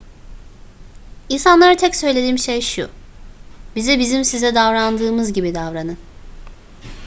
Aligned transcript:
i̇nsanlara 1.29 1.77
tek 1.77 1.95
söylediğim 1.95 2.37
şey 2.37 2.61
şu: 2.61 2.89
bize 3.75 3.99
bizim 3.99 4.23
size 4.25 4.55
davrandığımız 4.55 5.33
gibi 5.33 5.55
davranın 5.55 5.97